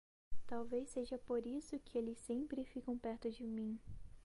Talvez 0.47 0.89
seja 0.89 1.19
por 1.19 1.45
isso 1.45 1.77
que 1.77 1.95
eles 1.95 2.17
sempre 2.17 2.65
ficam 2.65 2.97
perto 2.97 3.29
de 3.29 3.45
mim. 3.45 3.79